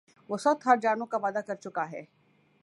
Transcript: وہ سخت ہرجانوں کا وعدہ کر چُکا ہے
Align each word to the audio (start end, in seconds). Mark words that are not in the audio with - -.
وہ 0.29 0.37
سخت 0.37 0.65
ہرجانوں 0.67 1.05
کا 1.05 1.17
وعدہ 1.23 1.41
کر 1.47 1.55
چُکا 1.55 1.89
ہے 1.91 2.03